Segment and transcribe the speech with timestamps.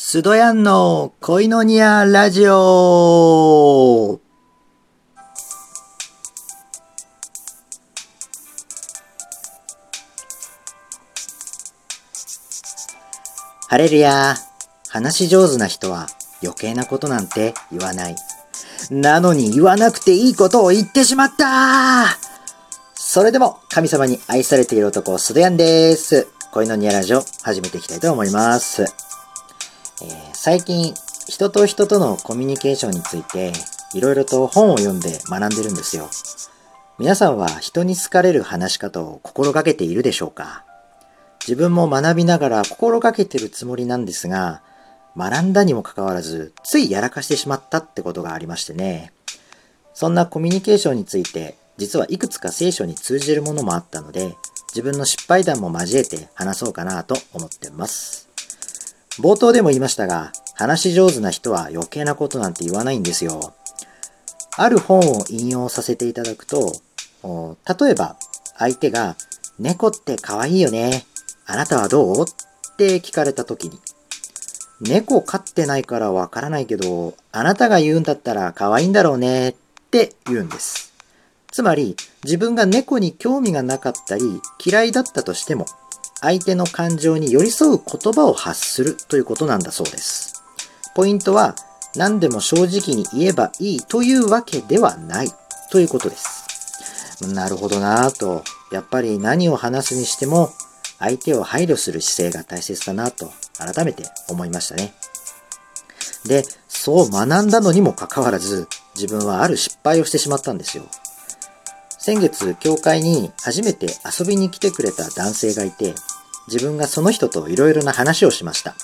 [0.00, 4.20] スドヤンの恋のニアラジオ
[13.68, 14.36] ハレルヤ
[14.88, 16.06] 話し上手な人は
[16.44, 18.16] 余計なことなんて言わない。
[18.92, 22.16] なのに言わなくていいことを言ってしまった
[22.94, 26.28] それでも神様に愛されている男、スドヤンです。
[26.52, 29.07] 恋のニアラジオ始めていきたいと思います。
[30.02, 30.94] えー、最近、
[31.26, 33.52] 人と人とのコミュニケーションについて、
[33.94, 36.08] いろいろと本を読んで学んでるんですよ。
[36.98, 40.64] 皆さんは人に好かれる話し方を心がけているでしょうか？
[41.46, 44.62] 自分も学びながら心がけてるつもりなんですが、
[45.16, 49.12] 学んだにもかかわらず、ついやらかしてしまったってことがありましてね。
[49.94, 54.34] そんなコミュニケーションについて、実はいくつか聖書に通じるものもあったので、
[54.70, 58.27] 自分の失敗談も交えて話そうかなと思ってます。
[59.20, 63.54] 冒頭でも言いましたが、話し上手な人は余計なことなんて言わないんですよ。
[64.56, 66.72] ある本を引用させていただくと、
[67.22, 68.16] 例えば
[68.56, 69.16] 相手が
[69.58, 71.04] 猫って可愛いよね。
[71.46, 72.22] あなたはどう？
[72.22, 73.80] って聞かれた時に、
[74.80, 79.54] 猫飼ってないからわからないけど、あなたが言うんだったら可愛いんだろうねっ
[79.90, 80.92] て言うんです。
[81.50, 85.66] つまり自分が猫に興味がなかったり嫌いだったとしても
[86.20, 90.42] 相手の感情に寄り添う言葉を発するということなんだそうです。
[90.94, 91.54] ポイントは
[91.96, 95.28] 何でも正直に言えばいいというわけではない
[95.70, 97.26] ということです。
[97.32, 100.50] なるほどなぁと、やっぱり何を話すにしても
[100.98, 104.94] 相手を配慮する姿勢が大切だなと改めて思いましたね。
[106.26, 110.84] で、そう学んだのにもかかわらず自分はある失敗をしてしまったんですよ。
[112.08, 115.94] 先月、教会に初めて遊びに来てくれた男性がいて、
[116.50, 118.74] 自分がその人と色々な話をしました。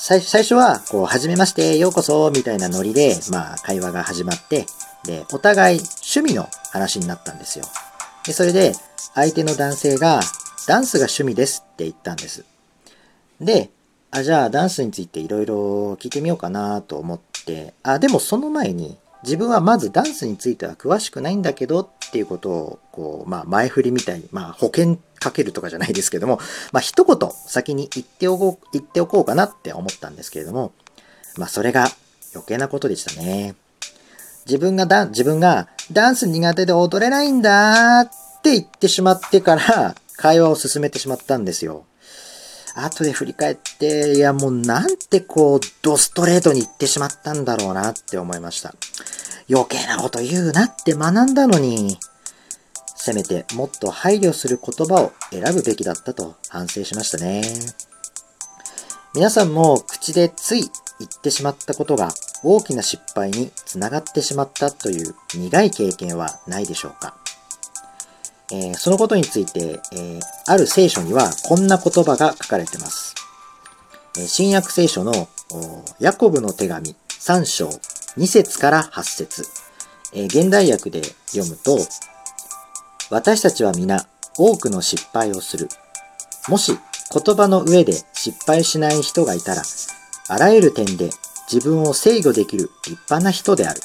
[0.00, 4.66] 最初は、こう、はじめまして、ようこそ、みたいなノリで、まあ、会話が始まって、
[5.04, 7.64] で、お互い趣味の話になったんですよ。
[8.26, 8.72] で、それで、
[9.14, 10.18] 相手の男性が、
[10.66, 12.44] ダンスが趣味ですって言ったんです。
[13.40, 13.70] で、
[14.10, 26.38] あ、じゃあダンスについていろいろ聞いてみようかなと思って、あ、でもその前に、自分はまずダンスについては詳しくないんだけどっていうことを、こう、まあ前振りみたいに、まあ保険かけるとかじゃないですけども、
[26.72, 30.72] まあ一言先に言っておこう、言っておこうかなって思ったんですけれども、
[31.36, 31.90] まあそれが
[32.34, 33.54] 余計なことでしたね。
[34.46, 38.10] 自分がダン自分がダンス苦手で踊れないんだっ
[38.42, 41.86] て言ってしまってから会話を進めてしまったんですよ。
[42.74, 48.74] 後で振り返って、いやもうなんてこう、ドストレートに言ってしまったんだろうなって思いました。
[49.50, 51.98] 余計なこと言うなって学んだのに、
[52.96, 57.42] せめてもっと配慮する言葉を選ぶべきだったと反省しましたね。
[59.14, 62.10] 皆さんも口でつい言ってしまったことが
[62.42, 67.16] 大きな失敗につながってしまったという苦い経験はないでしょうか
[68.52, 73.14] えー、そのことについて、えー、ある聖書にはこんな言葉が書かれてます。
[74.18, 75.28] え、新約聖書の
[75.98, 77.70] ヤコブの手紙3章
[78.16, 79.44] 2節から8節、
[80.12, 81.78] え現代訳で読むと、
[83.10, 84.06] 私たちは皆
[84.38, 85.68] 多くの失敗をする。
[86.48, 86.78] もし
[87.12, 89.62] 言葉の上で失敗しない人がいたら、
[90.28, 91.10] あらゆる点で
[91.52, 93.80] 自分を制御できる立派な人である。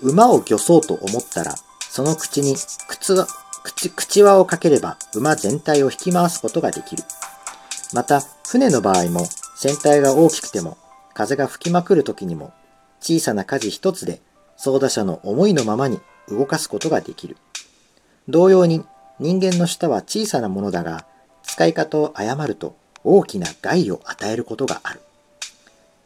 [0.00, 1.56] 馬を漁そうと思ったら、
[1.90, 2.54] その口に
[2.86, 3.16] 靴
[3.64, 7.02] 口口輪をかければ馬全体を引き回すことができる。
[7.92, 10.78] また、船の場合も船体が大きくても
[11.14, 12.52] 風が吹きまくる時にも
[13.00, 14.20] 小さな舵一つで
[14.56, 17.36] 操舵者の思いのままに動かすことができる。
[18.28, 18.84] 同様に
[19.18, 21.06] 人間の舌は小さなものだが
[21.42, 25.00] 使い方を誤ると大きな害を与えることがある。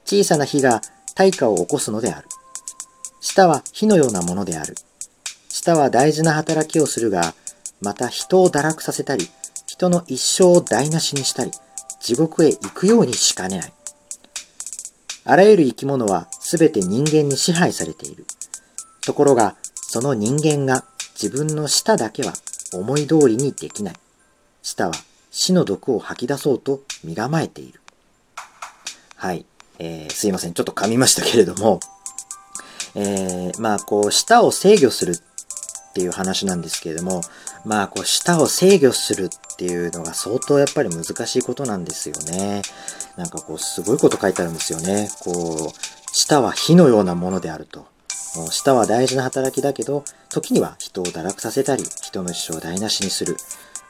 [0.05, 0.81] 小さな火が
[1.15, 2.29] 大火を起こすのである。
[3.21, 4.75] 舌は火のようなものである。
[5.49, 7.35] 舌は大事な働きをするが、
[7.81, 9.29] また人を堕落させたり、
[9.67, 11.51] 人の一生を台無しにしたり、
[12.01, 13.73] 地獄へ行くようにしかねない。
[15.25, 18.27] あらゆる生き物は全て人間に支配されている。
[19.01, 20.85] ところが、その人間が
[21.15, 22.35] 自分の舌だけは
[22.75, 23.95] 思い通りにできない。
[24.63, 24.93] 舌は
[25.31, 27.81] 死の毒を吐き出そうと身構えている。
[29.17, 29.47] はい。
[29.79, 30.55] えー、すいません。
[30.55, 31.81] ちょっと噛みましたけれども、
[32.95, 37.23] えー、まあ、こう、舌を制御するっていう話なんですけれども、
[37.65, 42.63] まあ、こう、舌を制御するっていうのが相当やっぱり難しいことなんですよね。
[43.17, 45.09] なんかこう、すごいこと書いてあるんですよね。
[45.21, 47.87] こう、舌は火のようなものであると。
[48.51, 53.37] 舌は大事な働きだけど、時には人を堕落させたり、人の一生を台無しにする。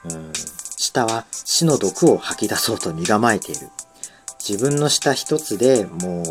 [0.05, 0.33] うん、
[0.77, 3.69] 舌は死の毒を吐き出そうと身構えている。
[4.47, 6.25] 自分の舌一つでもう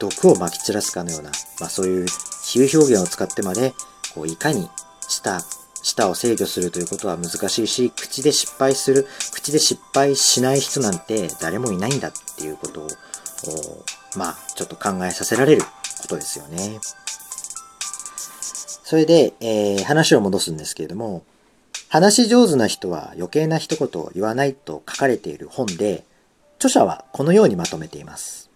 [0.00, 2.06] 毒をまき散らすかのような、まあそういう
[2.44, 3.74] 比喩表現を使ってまで、
[4.14, 4.68] こういかに
[5.08, 5.40] 舌、
[5.82, 12.88] 舌を制御するということは難しいし、口で失敗する、口で失敗しない人なんて誰もいないんだっていうことを、
[14.16, 15.62] まあちょっと考えさせられる
[16.02, 16.80] ことですよね。
[18.84, 21.24] それで、えー、話を戻すんですけれども、
[21.88, 26.04] 話し上手な人は余計な一言を言わないと書かれている本で、
[26.58, 28.50] 著者はこのようにまとめています。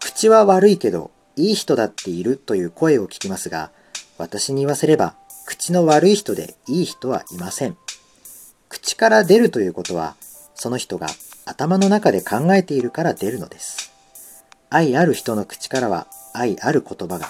[0.00, 3.70] 口は悪いけど、いい人だっているという声を聞きますが、
[4.18, 5.14] 私に言わせれば、
[5.46, 7.76] 口の悪い人でいい人はいません。
[8.68, 10.16] 口から出るということは、
[10.54, 11.06] その人が
[11.46, 13.93] 頭の中で考えているから出るのです。
[14.74, 17.28] 愛ある人の口からは愛ある言葉が、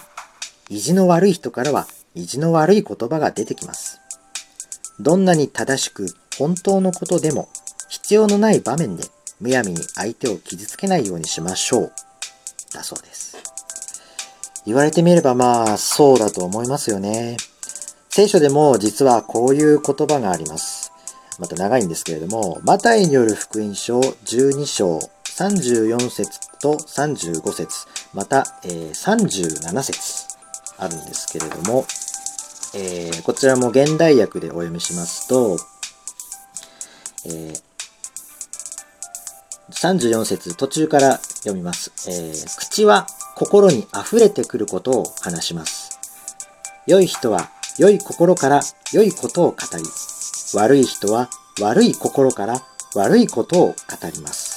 [0.71, 4.01] 意地の悪い人からは意地の悪い言葉が出てきます。
[4.99, 6.07] どんなに正しく
[6.39, 7.51] 本当のことでも
[7.91, 9.05] 必要のない場面で
[9.41, 11.93] むやみに相手を傷つけないようにしましょう。
[12.73, 13.37] だそうです。
[14.65, 17.37] 言われてみればまあそうだと思いますよね。
[18.09, 20.93] 聖書でも実はこういう言葉があります。
[21.39, 24.99] また長いんですけれども、マタイによる福音書12章
[25.37, 30.27] 34節と35節また、えー、37節
[30.79, 31.85] あるんですけれども、
[32.75, 35.57] えー、こちらも現代訳でお読みしますと、
[37.27, 37.63] えー、
[39.71, 45.99] 34節途中から読みます、えー、口は心に溢れてくることを話します。
[46.87, 48.61] 良い人は良い心から
[48.93, 49.85] 良いことを語り、
[50.55, 51.29] 悪い人は
[51.61, 52.61] 悪い心から
[52.95, 53.75] 悪いことを語
[54.13, 54.54] ります。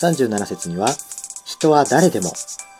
[0.00, 0.88] 37節には、
[1.44, 2.32] 人は誰でも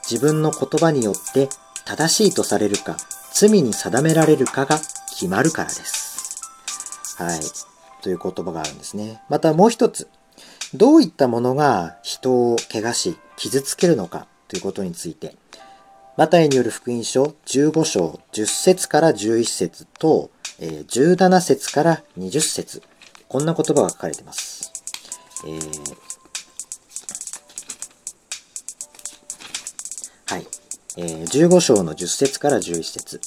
[0.08, 1.48] 自分の言葉によって
[1.84, 2.96] 正しいとされるか、
[3.32, 4.78] 罪に定められるかが
[5.10, 6.38] 決まるからです。
[7.16, 7.40] はい。
[8.02, 9.20] という言葉があるんですね。
[9.28, 10.08] またもう一つ、
[10.74, 15.34] どういったものが人を怪我し、傷つけるのかということについて、
[16.16, 20.30] マタイによる福音書15章10節から11節と、
[20.60, 22.82] え17節から20節
[23.28, 24.72] こんな言葉が書かれています。
[25.46, 26.07] えー、
[30.28, 30.46] はい。
[30.98, 33.20] えー、15章の10節から11節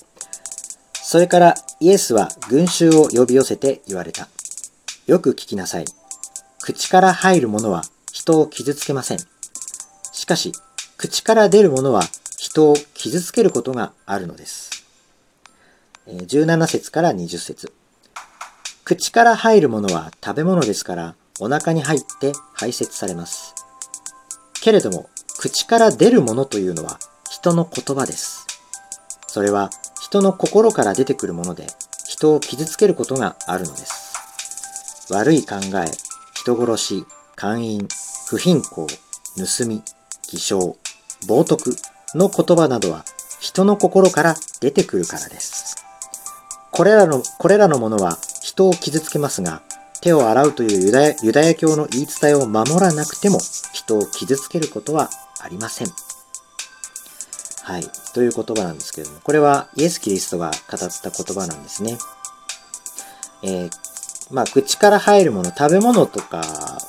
[0.93, 4.27] それからイエスは群衆を呼び寄せて言われた。
[5.07, 5.85] よく聞きなさい。
[6.61, 9.17] 口から入るものは人を傷つけません。
[10.11, 10.51] しかし、
[10.97, 12.03] 口から出るものは
[12.37, 14.69] 人を傷つけることがあるのです。
[16.05, 17.73] 17節から20節
[18.83, 23.55] 口から入るものは食べ物ですからお腹に入って排泄されます。
[24.61, 25.09] けれども、
[25.41, 28.45] 口から出るものというのは人の言葉です。
[29.25, 31.65] それは人の心から出てくるもので
[32.07, 35.11] 人を傷つけることがあるのです。
[35.11, 35.89] 悪い考え、
[36.35, 37.05] 人殺し、
[37.35, 37.87] 姦淫、
[38.27, 39.81] 不貧困、盗み、
[40.29, 40.77] 偽証、
[41.25, 41.75] 冒涜
[42.15, 43.03] の言葉などは
[43.39, 45.75] 人の心から出てくるからです。
[46.69, 49.63] これらの、これらのものは人を傷つけますが、
[50.01, 53.39] 手を洗うというユダヤユダヤ教の言い伝えを守らなくても
[53.71, 55.09] 人を傷つけることは
[55.43, 55.87] ありません。
[57.63, 57.83] はい。
[58.13, 61.97] という言葉なんですけれども、これはイエス・キリストが語った言葉なんですね。
[63.43, 63.71] えー、
[64.31, 66.37] まあ、口から入るもの、食べ物とか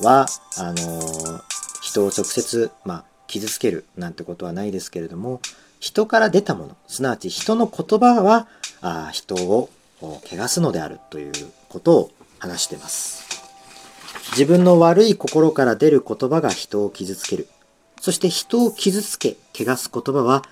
[0.02, 0.26] は、
[0.58, 1.42] あのー、
[1.82, 5.40] 人を直接、まあ、傷つけるなんてことはないですけれども、
[5.80, 8.46] 人から出たもの、すなわち人の言葉は、
[8.80, 11.32] あ人を汚すのであるという
[11.68, 13.24] ことを話してます。
[14.32, 17.48] 自分の悪い心から出る言葉が人を傷つける。
[18.02, 20.42] そして人を傷つけ、汚す言葉は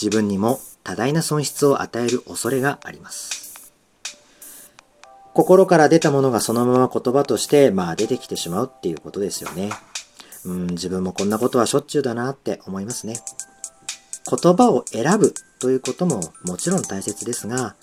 [0.00, 3.74] 自分にも多大な損失を与える恐れがあります。
[5.34, 9.68] 心から出たものがそのまま言葉として、まあ出てきてしまうっていうことですよね。
[10.46, 13.20] うん、自分もこんなことはしょっちゅうだなって思いますね。
[14.26, 17.74] 言葉を選ぶということももちろん大切ですが、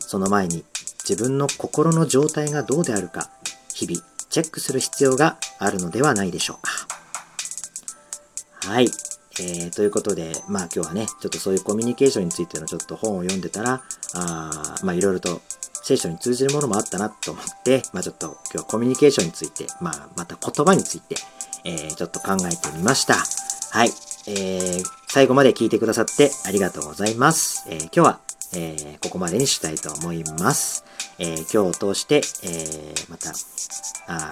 [0.00, 0.64] その前に
[1.08, 3.30] 自分の心の状態がどうであるか、
[3.72, 6.95] 日々チェックする必要があるのではないでしょうか。
[8.66, 8.86] はい。
[9.38, 13.80] えー、ということで、まあ今日はね、ちょっとそういうコミュニケーションについてのちょっと本を読んでたら、
[14.14, 15.40] あまあいろいろと
[15.84, 21.14] 聖書に通じるものもあったなと思って、まあちょっと今日はコミュニケーションについて、まあまた言葉について、
[21.64, 23.14] えー、ちょっと考えてみました。
[23.14, 23.88] はい。
[24.26, 27.68] えー、最後まで聞いてくださってありがとうございます。
[27.68, 28.20] えー、今日は、
[28.56, 30.84] えー、ここまでにしたいと思います。
[31.20, 33.30] えー、今日を通して、えー、また、
[34.08, 34.30] あ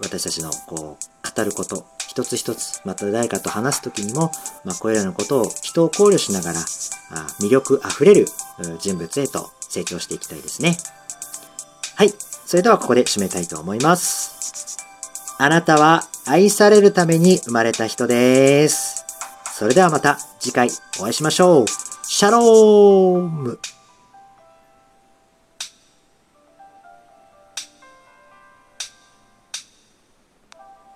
[0.00, 4.30] 私たちのこう、語ること、一つ一つ、また誰かと話すときにも、
[4.64, 6.62] まあ、これらのことを人を考慮しながら、あ
[7.42, 8.24] 魅力あふれる
[8.78, 10.78] 人物へと成長していきたいですね。
[11.94, 12.14] はい。
[12.46, 14.78] それではここで締めたいと思います。
[15.36, 19.04] あなたは愛されるために生まれた人です。
[19.52, 21.66] それではまた次回お会いしましょう。
[22.04, 23.60] シャローム